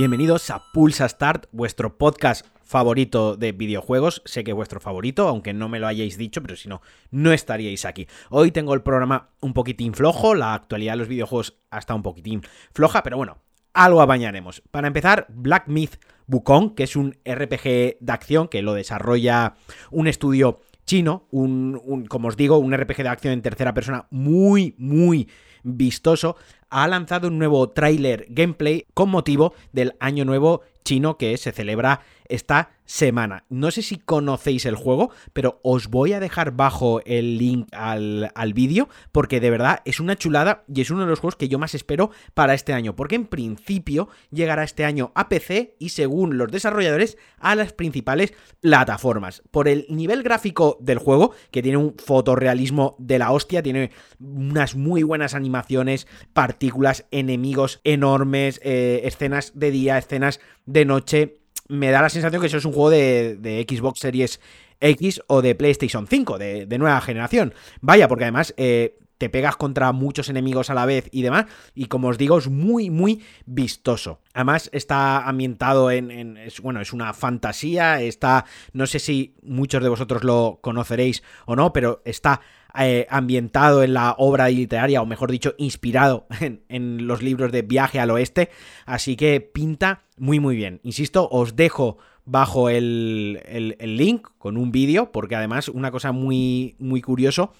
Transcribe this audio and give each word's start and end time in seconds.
Bienvenidos 0.00 0.48
a 0.48 0.62
Pulsa 0.72 1.06
Start, 1.06 1.44
vuestro 1.52 1.98
podcast 1.98 2.46
favorito 2.64 3.36
de 3.36 3.52
videojuegos. 3.52 4.22
Sé 4.24 4.44
que 4.44 4.52
es 4.52 4.54
vuestro 4.54 4.80
favorito, 4.80 5.28
aunque 5.28 5.52
no 5.52 5.68
me 5.68 5.78
lo 5.78 5.86
hayáis 5.86 6.16
dicho, 6.16 6.40
pero 6.40 6.56
si 6.56 6.70
no, 6.70 6.80
no 7.10 7.32
estaríais 7.32 7.84
aquí. 7.84 8.06
Hoy 8.30 8.50
tengo 8.50 8.72
el 8.72 8.80
programa 8.80 9.28
un 9.40 9.52
poquitín 9.52 9.92
flojo, 9.92 10.34
la 10.34 10.54
actualidad 10.54 10.94
de 10.94 10.96
los 11.00 11.08
videojuegos 11.08 11.58
hasta 11.68 11.94
un 11.94 12.02
poquitín 12.02 12.40
floja, 12.72 13.02
pero 13.02 13.18
bueno, 13.18 13.36
algo 13.74 14.00
apañaremos. 14.00 14.62
Para 14.70 14.86
empezar, 14.86 15.26
Black 15.28 15.68
Myth 15.68 16.00
Wukong, 16.28 16.74
que 16.74 16.84
es 16.84 16.96
un 16.96 17.18
RPG 17.26 17.98
de 18.00 18.12
acción 18.12 18.48
que 18.48 18.62
lo 18.62 18.72
desarrolla 18.72 19.56
un 19.90 20.06
estudio 20.06 20.62
chino, 20.86 21.26
un, 21.30 22.06
como 22.08 22.28
os 22.28 22.38
digo, 22.38 22.56
un 22.56 22.74
RPG 22.74 23.02
de 23.02 23.08
acción 23.10 23.34
en 23.34 23.42
tercera 23.42 23.74
persona 23.74 24.06
muy, 24.08 24.74
muy 24.78 25.28
vistoso, 25.62 26.36
ha 26.70 26.88
lanzado 26.88 27.28
un 27.28 27.38
nuevo 27.38 27.68
tráiler 27.70 28.26
gameplay 28.30 28.86
con 28.94 29.10
motivo 29.10 29.54
del 29.72 29.94
Año 30.00 30.24
Nuevo 30.24 30.62
chino 30.84 31.16
que 31.16 31.36
se 31.36 31.52
celebra 31.52 32.00
esta 32.30 32.70
semana. 32.84 33.44
No 33.48 33.70
sé 33.70 33.82
si 33.82 33.98
conocéis 33.98 34.66
el 34.66 34.74
juego, 34.74 35.10
pero 35.32 35.60
os 35.62 35.88
voy 35.88 36.12
a 36.12 36.18
dejar 36.18 36.52
bajo 36.52 37.00
el 37.04 37.38
link 37.38 37.68
al, 37.72 38.32
vídeo 38.52 38.88
porque 39.12 39.38
de 39.38 39.50
verdad 39.50 39.80
es 39.84 40.00
una 40.00 40.16
chulada 40.16 40.64
y 40.66 40.80
es 40.80 40.90
uno 40.90 41.02
de 41.02 41.06
los 41.06 41.20
juegos 41.20 41.36
que 41.36 41.48
yo 41.48 41.60
más 41.60 41.76
espero 41.76 42.10
para 42.34 42.54
este 42.54 42.72
año, 42.72 42.96
porque 42.96 43.14
en 43.14 43.26
principio 43.26 44.08
llegará 44.32 44.64
este 44.64 44.84
año 44.84 45.12
a 45.14 45.28
PC 45.28 45.76
y 45.78 45.90
según 45.90 46.36
los 46.36 46.50
desarrolladores 46.50 47.16
a 47.38 47.54
las 47.54 47.72
principales 47.72 48.34
plataformas. 48.60 49.42
Por 49.52 49.68
el 49.68 49.86
nivel 49.88 50.24
gráfico 50.24 50.76
del 50.80 50.98
juego, 50.98 51.32
que 51.52 51.62
tiene 51.62 51.78
un 51.78 51.94
fotorrealismo 51.96 52.96
de 52.98 53.20
la 53.20 53.30
hostia, 53.30 53.62
tiene 53.62 53.92
unas 54.18 54.74
muy 54.74 55.04
buenas 55.04 55.34
animaciones, 55.34 56.08
partículas, 56.32 57.06
enemigos 57.12 57.80
enormes, 57.84 58.60
eh, 58.64 59.02
escenas 59.04 59.52
de 59.54 59.70
día, 59.70 59.96
escenas 59.96 60.40
de 60.72 60.84
noche, 60.84 61.40
me 61.68 61.90
da 61.90 62.02
la 62.02 62.08
sensación 62.08 62.40
que 62.40 62.46
eso 62.46 62.58
es 62.58 62.64
un 62.64 62.72
juego 62.72 62.90
de, 62.90 63.66
Xbox 63.68 64.00
Series 64.00 64.40
X 64.80 65.22
o 65.26 65.42
de 65.42 65.54
PlayStation 65.54 66.06
5, 66.06 66.38
de, 66.38 66.78
nueva 66.78 67.00
generación. 67.00 67.54
Vaya, 67.80 68.08
porque 68.08 68.24
además 68.24 68.54
eh, 68.56 68.96
te 69.20 69.28
pegas 69.28 69.56
contra 69.56 69.92
muchos 69.92 70.30
enemigos 70.30 70.70
a 70.70 70.74
la 70.74 70.86
vez 70.86 71.10
y 71.12 71.20
demás, 71.20 71.44
y 71.74 71.86
como 71.86 72.08
os 72.08 72.16
digo, 72.16 72.38
es 72.38 72.48
muy, 72.48 72.88
muy 72.88 73.22
vistoso. 73.44 74.22
Además 74.32 74.70
está 74.72 75.28
ambientado 75.28 75.90
en, 75.90 76.38
bueno, 76.62 76.80
es 76.80 76.94
una 76.94 77.12
fantasía, 77.12 78.00
está, 78.00 78.46
no 78.72 78.86
sé 78.86 78.98
si 78.98 79.36
muchos 79.42 79.82
de 79.82 79.90
vosotros 79.90 80.24
lo 80.24 80.60
conoceréis 80.62 81.22
o 81.44 81.54
no, 81.54 81.74
pero 81.74 82.00
está 82.06 82.40
eh, 82.78 83.06
ambientado 83.10 83.82
en 83.82 83.92
la 83.92 84.14
obra 84.16 84.48
literaria, 84.48 85.02
o 85.02 85.06
mejor 85.06 85.30
dicho, 85.30 85.54
inspirado 85.58 86.26
en, 86.40 87.06
los 87.06 87.22
libros 87.22 87.52
de 87.52 87.60
Viaje 87.60 88.00
al 88.00 88.12
Oeste, 88.12 88.48
así 88.86 89.16
que 89.16 89.42
pinta 89.42 90.04
muy 90.16 90.40
muy 90.40 90.56
bien. 90.56 90.80
Insisto, 90.82 91.28
os 91.30 91.56
dejo 91.56 91.98
bajo 92.24 92.70
el, 92.70 93.76
link 93.82 94.28
con 94.38 94.56
un 94.56 94.72
vídeo, 94.72 95.12
porque 95.12 95.36
además 95.36 95.68
una 95.68 95.90
cosa 95.90 96.10
muy, 96.12 96.74
muy 96.78 97.02
curioso 97.02 97.52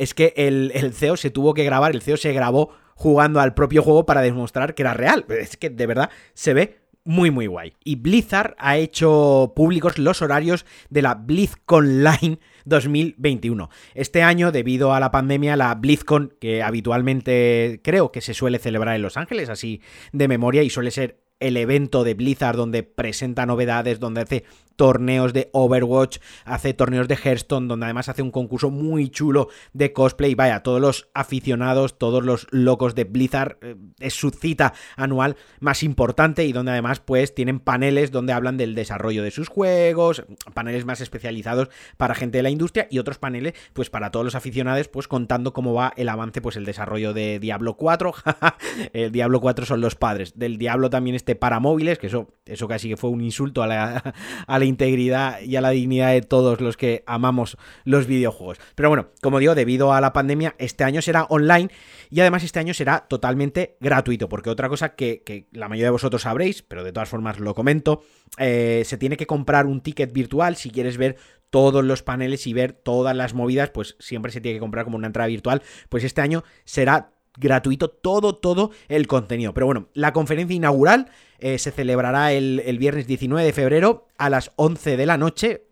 es 0.00 0.14
que 0.14 0.32
el, 0.36 0.72
el 0.74 0.94
CEO 0.94 1.18
se 1.18 1.28
tuvo 1.28 1.52
que 1.52 1.62
grabar, 1.62 1.92
el 1.92 2.00
CEO 2.00 2.16
se 2.16 2.32
grabó 2.32 2.70
jugando 2.94 3.38
al 3.38 3.52
propio 3.52 3.82
juego 3.82 4.06
para 4.06 4.22
demostrar 4.22 4.74
que 4.74 4.82
era 4.82 4.94
real. 4.94 5.26
Es 5.28 5.58
que 5.58 5.68
de 5.68 5.86
verdad 5.86 6.10
se 6.32 6.54
ve 6.54 6.80
muy 7.04 7.30
muy 7.30 7.46
guay. 7.46 7.74
Y 7.84 7.96
Blizzard 7.96 8.54
ha 8.58 8.78
hecho 8.78 9.52
públicos 9.54 9.98
los 9.98 10.22
horarios 10.22 10.64
de 10.88 11.02
la 11.02 11.14
BlizzCon 11.14 12.02
Line 12.02 12.38
2021. 12.64 13.68
Este 13.94 14.22
año, 14.22 14.52
debido 14.52 14.94
a 14.94 15.00
la 15.00 15.10
pandemia, 15.10 15.56
la 15.56 15.74
BlizzCon, 15.74 16.34
que 16.40 16.62
habitualmente 16.62 17.80
creo 17.82 18.10
que 18.10 18.22
se 18.22 18.32
suele 18.32 18.58
celebrar 18.58 18.96
en 18.96 19.02
Los 19.02 19.16
Ángeles, 19.18 19.50
así 19.50 19.82
de 20.12 20.28
memoria, 20.28 20.62
y 20.62 20.70
suele 20.70 20.90
ser 20.90 21.19
el 21.40 21.56
evento 21.56 22.04
de 22.04 22.14
Blizzard 22.14 22.56
donde 22.56 22.82
presenta 22.82 23.46
novedades, 23.46 23.98
donde 23.98 24.20
hace 24.20 24.44
torneos 24.80 25.34
de 25.34 25.50
Overwatch, 25.52 26.20
hace 26.46 26.72
torneos 26.72 27.06
de 27.06 27.14
Hearthstone, 27.14 27.68
donde 27.68 27.84
además 27.84 28.08
hace 28.08 28.22
un 28.22 28.30
concurso 28.30 28.70
muy 28.70 29.10
chulo 29.10 29.48
de 29.74 29.92
cosplay. 29.92 30.34
Vaya, 30.34 30.62
todos 30.62 30.80
los 30.80 31.10
aficionados, 31.12 31.98
todos 31.98 32.24
los 32.24 32.46
locos 32.50 32.94
de 32.94 33.04
Blizzard, 33.04 33.58
eh, 33.60 33.76
es 33.98 34.14
su 34.14 34.30
cita 34.30 34.72
anual 34.96 35.36
más 35.58 35.82
importante 35.82 36.46
y 36.46 36.52
donde 36.52 36.72
además 36.72 37.00
pues 37.00 37.34
tienen 37.34 37.60
paneles 37.60 38.10
donde 38.10 38.32
hablan 38.32 38.56
del 38.56 38.74
desarrollo 38.74 39.22
de 39.22 39.30
sus 39.30 39.48
juegos, 39.48 40.24
paneles 40.54 40.86
más 40.86 41.02
especializados 41.02 41.68
para 41.98 42.14
gente 42.14 42.38
de 42.38 42.42
la 42.42 42.50
industria 42.50 42.88
y 42.90 43.00
otros 43.00 43.18
paneles 43.18 43.52
pues 43.74 43.90
para 43.90 44.10
todos 44.10 44.24
los 44.24 44.34
aficionados 44.34 44.88
pues 44.88 45.08
contando 45.08 45.52
cómo 45.52 45.74
va 45.74 45.92
el 45.98 46.08
avance 46.08 46.40
pues 46.40 46.56
el 46.56 46.64
desarrollo 46.64 47.12
de 47.12 47.38
Diablo 47.38 47.76
4. 47.76 48.14
el 48.94 49.12
Diablo 49.12 49.42
4 49.42 49.66
son 49.66 49.82
los 49.82 49.94
padres. 49.94 50.38
Del 50.38 50.56
Diablo 50.56 50.88
también 50.88 51.16
este 51.16 51.29
para 51.34 51.60
móviles, 51.60 51.98
que 51.98 52.06
eso, 52.06 52.28
eso 52.46 52.68
casi 52.68 52.88
que 52.88 52.96
fue 52.96 53.10
un 53.10 53.20
insulto 53.20 53.62
a 53.62 53.66
la, 53.66 54.14
a 54.46 54.58
la 54.58 54.64
integridad 54.64 55.40
y 55.40 55.56
a 55.56 55.60
la 55.60 55.70
dignidad 55.70 56.12
de 56.12 56.22
todos 56.22 56.60
los 56.60 56.76
que 56.76 57.02
amamos 57.06 57.56
los 57.84 58.06
videojuegos. 58.06 58.58
Pero 58.74 58.88
bueno, 58.88 59.10
como 59.22 59.38
digo, 59.38 59.54
debido 59.54 59.92
a 59.92 60.00
la 60.00 60.12
pandemia, 60.12 60.54
este 60.58 60.84
año 60.84 61.02
será 61.02 61.24
online 61.24 61.70
y 62.10 62.20
además 62.20 62.44
este 62.44 62.58
año 62.58 62.74
será 62.74 63.06
totalmente 63.08 63.76
gratuito, 63.80 64.28
porque 64.28 64.50
otra 64.50 64.68
cosa 64.68 64.94
que, 64.94 65.46
la 65.52 65.68
mayoría 65.68 65.86
de 65.86 65.92
vosotros 65.92 66.22
sabréis, 66.22 66.62
pero 66.62 66.84
de 66.84 66.92
todas 66.92 67.08
formas 67.08 67.38
lo 67.38 67.54
comento, 67.54 68.02
eh, 68.38 68.82
se 68.84 68.98
tiene 68.98 69.16
que 69.16 69.26
comprar 69.26 69.66
un 69.66 69.80
ticket 69.80 70.12
virtual 70.12 70.56
si 70.56 70.70
quieres 70.70 70.96
ver 70.96 71.16
todos 71.50 71.84
los 71.84 72.02
paneles 72.02 72.46
y 72.46 72.52
ver 72.52 72.72
todas 72.72 73.14
las 73.16 73.34
movidas, 73.34 73.70
pues 73.70 73.96
siempre 73.98 74.32
se 74.32 74.40
tiene 74.40 74.56
que 74.56 74.60
comprar 74.60 74.84
como 74.84 74.96
una 74.96 75.08
entrada 75.08 75.28
virtual, 75.28 75.62
pues 75.88 76.04
este 76.04 76.20
año 76.20 76.44
será 76.64 77.12
gratuito 77.36 77.88
todo, 77.88 78.34
todo 78.34 78.70
el 78.88 79.06
contenido. 79.06 79.54
Pero 79.54 79.66
bueno, 79.66 79.88
la 79.94 80.12
conferencia 80.12 80.56
inaugural 80.56 81.10
eh, 81.38 81.58
se 81.58 81.70
celebrará 81.70 82.32
el, 82.32 82.78
viernes 82.78 83.06
19 83.06 83.44
de 83.44 83.52
febrero 83.52 84.06
a 84.18 84.30
las 84.30 84.52
11 84.56 84.96
de 84.96 85.06
la 85.06 85.16
noche, 85.16 85.64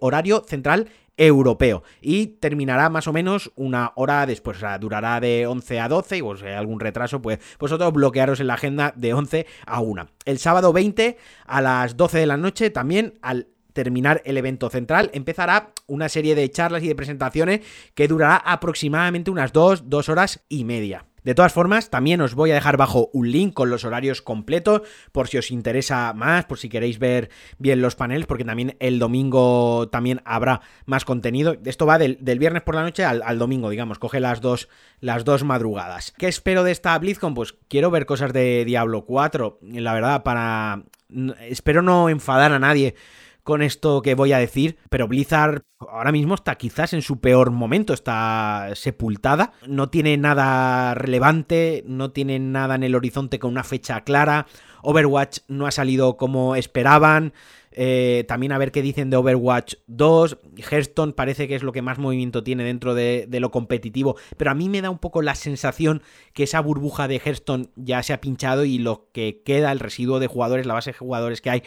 horario 0.00 0.44
central 0.46 0.88
europeo 1.18 1.82
y 2.00 2.26
terminará 2.26 2.88
más 2.88 3.08
o 3.08 3.12
menos 3.12 3.50
una 3.56 3.92
hora 3.96 4.24
después, 4.24 4.56
o 4.58 4.60
sea, 4.60 4.78
durará 4.78 5.20
de 5.20 5.46
11 5.46 5.80
a 5.80 5.88
12 5.88 6.16
y 6.16 6.22
pues, 6.22 6.40
si 6.40 6.46
hay 6.46 6.54
algún 6.54 6.80
retraso, 6.80 7.20
pues 7.20 7.40
vosotros 7.58 7.92
bloquearos 7.92 8.40
en 8.40 8.46
la 8.46 8.54
agenda 8.54 8.94
de 8.96 9.12
11 9.12 9.46
a 9.66 9.80
1. 9.80 10.08
El 10.24 10.38
sábado 10.38 10.72
20 10.72 11.18
a 11.46 11.60
las 11.60 11.96
12 11.96 12.18
de 12.18 12.26
la 12.26 12.36
noche 12.36 12.70
también 12.70 13.18
al 13.20 13.48
terminar 13.78 14.22
el 14.24 14.36
evento 14.36 14.70
central, 14.70 15.08
empezará 15.14 15.70
una 15.86 16.08
serie 16.08 16.34
de 16.34 16.50
charlas 16.50 16.82
y 16.82 16.88
de 16.88 16.96
presentaciones 16.96 17.60
que 17.94 18.08
durará 18.08 18.34
aproximadamente 18.36 19.30
unas 19.30 19.52
2, 19.52 19.88
2 19.88 20.08
horas 20.08 20.44
y 20.48 20.64
media. 20.64 21.04
De 21.22 21.36
todas 21.36 21.52
formas, 21.52 21.90
también 21.90 22.20
os 22.20 22.34
voy 22.34 22.50
a 22.50 22.54
dejar 22.54 22.76
bajo 22.76 23.08
un 23.12 23.30
link 23.30 23.54
con 23.54 23.70
los 23.70 23.84
horarios 23.84 24.20
completos 24.20 24.82
por 25.12 25.28
si 25.28 25.38
os 25.38 25.52
interesa 25.52 26.12
más, 26.12 26.46
por 26.46 26.58
si 26.58 26.68
queréis 26.68 26.98
ver 26.98 27.30
bien 27.58 27.80
los 27.80 27.94
paneles, 27.94 28.26
porque 28.26 28.44
también 28.44 28.76
el 28.80 28.98
domingo 28.98 29.88
también 29.90 30.22
habrá 30.24 30.60
más 30.86 31.04
contenido. 31.04 31.56
Esto 31.64 31.86
va 31.86 31.98
del, 31.98 32.18
viernes 32.18 32.62
por 32.62 32.74
la 32.74 32.82
noche 32.82 33.04
al, 33.04 33.22
al, 33.22 33.38
domingo, 33.38 33.70
digamos, 33.70 34.00
coge 34.00 34.18
las 34.18 34.40
dos, 34.40 34.68
las 35.00 35.24
dos 35.24 35.44
madrugadas. 35.44 36.14
¿Qué 36.18 36.26
espero 36.26 36.64
de 36.64 36.72
esta 36.72 36.98
BlizzCon? 36.98 37.34
Pues 37.34 37.54
quiero 37.68 37.92
ver 37.92 38.06
cosas 38.06 38.32
de 38.32 38.64
Diablo 38.64 39.04
4, 39.04 39.60
la 39.62 39.92
verdad, 39.92 40.24
para... 40.24 40.82
Espero 41.40 41.80
no 41.80 42.08
enfadar 42.08 42.52
a 42.52 42.58
nadie 42.58 42.94
con 43.48 43.62
esto 43.62 44.02
que 44.02 44.14
voy 44.14 44.34
a 44.34 44.38
decir, 44.38 44.76
pero 44.90 45.08
Blizzard 45.08 45.62
ahora 45.78 46.12
mismo 46.12 46.34
está 46.34 46.56
quizás 46.56 46.92
en 46.92 47.00
su 47.00 47.18
peor 47.18 47.50
momento, 47.50 47.94
está 47.94 48.68
sepultada, 48.74 49.52
no 49.66 49.88
tiene 49.88 50.18
nada 50.18 50.92
relevante, 50.92 51.82
no 51.86 52.10
tiene 52.10 52.38
nada 52.40 52.74
en 52.74 52.82
el 52.82 52.94
horizonte 52.94 53.38
con 53.38 53.52
una 53.52 53.64
fecha 53.64 54.02
clara, 54.02 54.46
Overwatch 54.82 55.38
no 55.48 55.66
ha 55.66 55.70
salido 55.70 56.18
como 56.18 56.56
esperaban, 56.56 57.32
eh, 57.72 58.26
también 58.28 58.52
a 58.52 58.58
ver 58.58 58.70
qué 58.70 58.82
dicen 58.82 59.08
de 59.08 59.16
Overwatch 59.16 59.76
2. 59.86 60.36
Hearthstone 60.70 61.14
parece 61.14 61.48
que 61.48 61.54
es 61.54 61.62
lo 61.62 61.72
que 61.72 61.80
más 61.80 61.98
movimiento 61.98 62.42
tiene 62.42 62.64
dentro 62.64 62.94
de, 62.94 63.26
de, 63.28 63.40
lo 63.40 63.50
competitivo. 63.50 64.16
Pero 64.36 64.50
a 64.50 64.54
mí 64.54 64.68
me 64.68 64.82
da 64.82 64.90
un 64.90 64.98
poco 64.98 65.22
la 65.22 65.34
sensación 65.34 66.02
que 66.34 66.42
esa 66.42 66.60
burbuja 66.60 67.08
de 67.08 67.20
Hearthstone 67.24 67.68
ya 67.76 68.02
se 68.02 68.12
ha 68.12 68.20
pinchado 68.20 68.64
y 68.64 68.78
lo 68.78 69.08
que 69.12 69.42
queda, 69.44 69.72
el 69.72 69.80
residuo 69.80 70.18
de 70.18 70.26
jugadores, 70.26 70.66
la 70.66 70.74
base 70.74 70.90
de 70.90 70.98
jugadores 70.98 71.40
que 71.40 71.50
hay, 71.50 71.62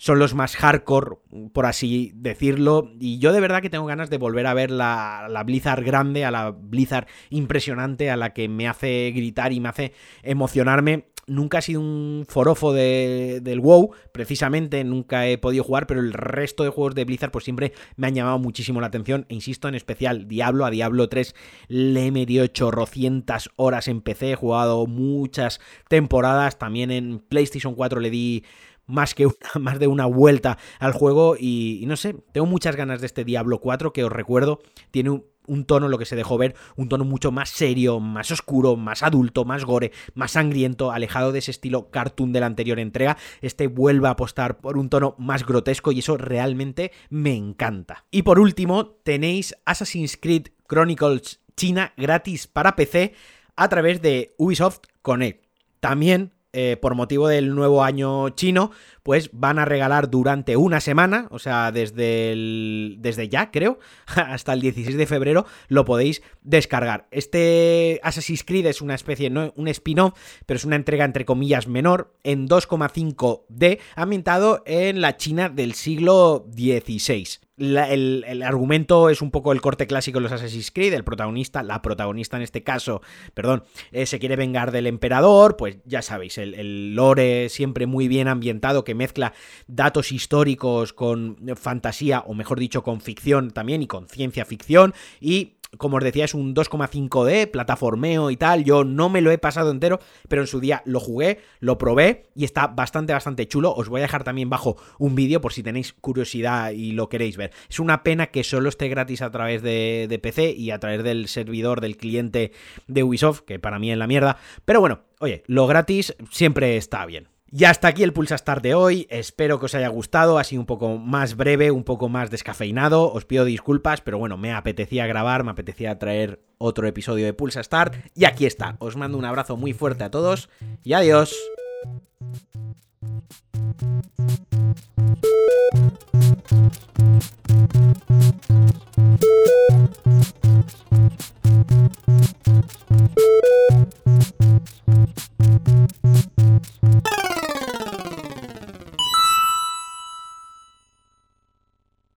son 0.00 0.18
los 0.18 0.34
más 0.34 0.56
hardcore, 0.56 1.18
por 1.52 1.66
así 1.66 2.12
decirlo. 2.14 2.90
Y 2.98 3.18
yo 3.18 3.34
de 3.34 3.40
verdad 3.40 3.60
que 3.60 3.68
tengo 3.68 3.84
ganas 3.84 4.08
de 4.08 4.16
volver 4.16 4.46
a 4.46 4.54
ver 4.54 4.70
la, 4.70 5.26
la, 5.28 5.44
Blizzard 5.44 5.84
grande, 5.84 6.24
a 6.24 6.30
la 6.30 6.52
Blizzard 6.52 7.06
impresionante, 7.28 8.10
a 8.10 8.16
la 8.16 8.32
que 8.32 8.48
me 8.48 8.66
hace 8.66 9.12
gritar 9.14 9.52
y 9.52 9.60
me 9.60 9.68
hace 9.68 9.92
emocionarme. 10.22 11.08
Nunca 11.26 11.58
he 11.58 11.62
sido 11.62 11.82
un 11.82 12.24
forofo 12.26 12.72
de, 12.72 13.40
del 13.42 13.60
WoW, 13.60 13.90
precisamente, 14.10 14.82
nunca 14.84 15.28
he 15.28 15.36
podido 15.36 15.64
jugar, 15.64 15.86
pero 15.86 16.00
el 16.00 16.14
resto 16.14 16.64
de 16.64 16.70
juegos 16.70 16.94
de 16.94 17.04
Blizzard 17.04 17.30
pues 17.30 17.44
siempre 17.44 17.74
me 17.96 18.06
han 18.06 18.14
llamado 18.14 18.38
muchísimo 18.38 18.80
la 18.80 18.86
atención. 18.86 19.26
E 19.28 19.34
insisto, 19.34 19.68
en 19.68 19.74
especial 19.74 20.28
Diablo, 20.28 20.64
a 20.64 20.70
Diablo 20.70 21.10
3 21.10 21.34
le 21.68 22.06
he 22.06 22.10
metido 22.10 22.46
chorrocientas 22.46 23.50
horas 23.56 23.86
en 23.86 24.00
PC, 24.00 24.32
he 24.32 24.36
jugado 24.36 24.86
muchas 24.86 25.60
temporadas, 25.88 26.58
también 26.58 26.90
en 26.90 27.18
PlayStation 27.18 27.74
4 27.74 28.00
le 28.00 28.08
di 28.08 28.44
más 28.90 29.14
que 29.14 29.28
más 29.60 29.78
de 29.78 29.86
una 29.86 30.06
vuelta 30.06 30.58
al 30.78 30.92
juego 30.92 31.36
y, 31.38 31.84
no 31.86 31.96
sé, 31.96 32.16
tengo 32.32 32.46
muchas 32.46 32.76
ganas 32.76 33.00
de 33.00 33.06
este 33.06 33.24
Diablo 33.24 33.60
4 33.60 33.92
que 33.92 34.04
os 34.04 34.12
recuerdo, 34.12 34.60
tiene 34.90 35.10
un, 35.10 35.24
un 35.46 35.64
tono, 35.64 35.88
lo 35.88 35.98
que 35.98 36.04
se 36.04 36.16
dejó 36.16 36.38
ver, 36.38 36.54
un 36.76 36.88
tono 36.88 37.04
mucho 37.04 37.32
más 37.32 37.50
serio, 37.50 37.98
más 37.98 38.30
oscuro, 38.30 38.76
más 38.76 39.02
adulto, 39.02 39.44
más 39.44 39.64
gore, 39.64 39.92
más 40.14 40.32
sangriento, 40.32 40.92
alejado 40.92 41.32
de 41.32 41.40
ese 41.40 41.50
estilo 41.50 41.90
cartoon 41.90 42.32
de 42.32 42.40
la 42.40 42.46
anterior 42.46 42.78
entrega. 42.78 43.16
Este 43.40 43.66
vuelve 43.66 44.08
a 44.08 44.12
apostar 44.12 44.58
por 44.58 44.78
un 44.78 44.88
tono 44.88 45.16
más 45.18 45.44
grotesco 45.44 45.92
y 45.92 45.98
eso 45.98 46.16
realmente 46.16 46.92
me 47.08 47.34
encanta. 47.34 48.04
Y 48.10 48.22
por 48.22 48.38
último, 48.38 48.86
tenéis 49.02 49.56
Assassin's 49.64 50.16
Creed 50.16 50.48
Chronicles 50.68 51.40
China 51.56 51.92
gratis 51.96 52.46
para 52.46 52.76
PC 52.76 53.14
a 53.56 53.68
través 53.68 54.00
de 54.00 54.34
Ubisoft 54.38 54.80
Connect. 55.02 55.44
También 55.80 56.32
eh, 56.52 56.76
por 56.80 56.94
motivo 56.94 57.28
del 57.28 57.54
nuevo 57.54 57.84
año 57.84 58.30
chino, 58.30 58.70
pues 59.02 59.30
van 59.32 59.58
a 59.58 59.64
regalar 59.64 60.10
durante 60.10 60.56
una 60.56 60.80
semana, 60.80 61.28
o 61.30 61.38
sea, 61.38 61.72
desde, 61.72 62.32
el, 62.32 62.96
desde 62.98 63.28
ya, 63.28 63.50
creo, 63.50 63.78
hasta 64.06 64.52
el 64.52 64.60
16 64.60 64.96
de 64.96 65.06
febrero, 65.06 65.46
lo 65.68 65.84
podéis 65.84 66.22
descargar. 66.42 67.06
Este 67.10 68.00
Assassin's 68.02 68.44
Creed 68.44 68.66
es 68.66 68.80
una 68.80 68.94
especie, 68.94 69.30
no 69.30 69.52
un 69.56 69.68
spin-off, 69.68 70.14
pero 70.46 70.56
es 70.56 70.64
una 70.64 70.76
entrega 70.76 71.04
entre 71.04 71.24
comillas 71.24 71.68
menor, 71.68 72.14
en 72.24 72.48
2,5D, 72.48 73.78
ambientado 73.94 74.62
en 74.66 75.00
la 75.00 75.16
China 75.16 75.48
del 75.48 75.74
siglo 75.74 76.46
XVI 76.52 77.40
el, 77.60 78.42
argumento 78.42 79.10
es 79.10 79.20
un 79.22 79.30
poco 79.30 79.52
el 79.52 79.60
corte 79.60 79.86
clásico 79.86 80.18
de 80.18 80.22
los 80.24 80.32
Assassin's 80.32 80.70
Creed. 80.70 80.94
El 80.94 81.04
protagonista, 81.04 81.62
la 81.62 81.82
protagonista 81.82 82.36
en 82.36 82.42
este 82.42 82.62
caso, 82.62 83.02
perdón, 83.34 83.64
eh, 83.92 84.06
se 84.06 84.18
quiere 84.18 84.36
vengar 84.36 84.72
del 84.72 84.86
emperador. 84.86 85.56
Pues 85.56 85.78
ya 85.84 86.02
sabéis, 86.02 86.38
el, 86.38 86.54
el, 86.54 86.94
lore 86.94 87.48
siempre 87.48 87.86
muy 87.86 88.08
bien 88.08 88.28
ambientado 88.28 88.84
que 88.84 88.94
mezcla 88.94 89.34
datos 89.66 90.12
históricos 90.12 90.92
con 90.92 91.36
fantasía, 91.56 92.20
o 92.26 92.34
mejor 92.34 92.58
dicho, 92.58 92.82
con 92.82 93.00
ficción 93.00 93.50
también 93.50 93.82
y 93.82 93.86
con 93.86 94.08
ciencia 94.08 94.44
ficción. 94.44 94.94
Y 95.20 95.59
como 95.78 95.96
os 95.98 96.04
decía, 96.04 96.24
es 96.24 96.34
un 96.34 96.54
2,5D, 96.54 97.50
plataformeo 97.50 98.30
y 98.30 98.36
tal. 98.36 98.64
Yo 98.64 98.84
no 98.84 99.08
me 99.08 99.20
lo 99.20 99.30
he 99.30 99.38
pasado 99.38 99.70
entero, 99.70 100.00
pero 100.28 100.42
en 100.42 100.48
su 100.48 100.60
día 100.60 100.82
lo 100.84 101.00
jugué, 101.00 101.38
lo 101.60 101.78
probé 101.78 102.24
y 102.34 102.44
está 102.44 102.66
bastante, 102.66 103.12
bastante 103.12 103.46
chulo. 103.46 103.72
Os 103.72 103.88
voy 103.88 104.00
a 104.00 104.02
dejar 104.02 104.24
también 104.24 104.50
bajo 104.50 104.76
un 104.98 105.14
vídeo 105.14 105.40
por 105.40 105.52
si 105.52 105.62
tenéis 105.62 105.92
curiosidad 105.92 106.72
y 106.72 106.92
lo 106.92 107.08
queréis 107.08 107.36
ver. 107.36 107.52
Es 107.68 107.80
una 107.80 108.02
pena 108.02 108.26
que 108.28 108.44
solo 108.44 108.68
esté 108.68 108.88
gratis 108.88 109.22
a 109.22 109.30
través 109.30 109.62
de, 109.62 110.18
PC 110.20 110.52
y 110.52 110.70
a 110.70 110.78
través 110.78 111.02
del 111.02 111.28
servidor 111.28 111.80
del 111.80 111.96
cliente 111.96 112.52
de 112.86 113.02
Ubisoft, 113.02 113.40
que 113.40 113.58
para 113.58 113.78
mí 113.78 113.90
es 113.90 113.98
la 113.98 114.06
mierda. 114.06 114.36
Pero 114.64 114.80
bueno, 114.80 115.00
oye, 115.18 115.42
lo 115.46 115.66
gratis 115.66 116.14
siempre 116.30 116.76
está 116.76 117.06
bien. 117.06 117.28
Y 117.52 117.64
hasta 117.64 117.88
aquí 117.88 118.04
el 118.04 118.12
Pulsa 118.12 118.38
Start 118.38 118.62
de 118.62 118.74
hoy. 118.74 119.08
Espero 119.10 119.58
que 119.58 119.66
os 119.66 119.74
haya 119.74 119.88
gustado. 119.88 120.38
Ha 120.38 120.44
sido 120.44 120.60
un 120.60 120.66
poco 120.66 120.98
más 120.98 121.36
breve, 121.36 121.72
un 121.72 121.82
poco 121.82 122.08
más 122.08 122.30
descafeinado. 122.30 123.12
Os 123.12 123.24
pido 123.24 123.44
disculpas, 123.44 124.00
pero 124.00 124.18
bueno, 124.18 124.36
me 124.36 124.52
apetecía 124.52 125.06
grabar, 125.06 125.42
me 125.42 125.50
apetecía 125.50 125.98
traer 125.98 126.44
otro 126.58 126.86
episodio 126.86 127.26
de 127.26 127.32
Pulsa 127.32 127.62
Start. 127.62 127.94
Y 128.14 128.24
aquí 128.24 128.46
está. 128.46 128.76
Os 128.78 128.96
mando 128.96 129.18
un 129.18 129.24
abrazo 129.24 129.56
muy 129.56 129.72
fuerte 129.72 130.04
a 130.04 130.10
todos 130.10 130.48
y 130.84 130.92
adiós. 130.92 131.36